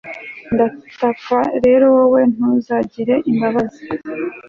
Ndataka 0.53 1.37
rero 1.65 1.85
Wowe 1.95 2.21
ntuzagira 2.33 3.15
imbabazi 3.31 3.81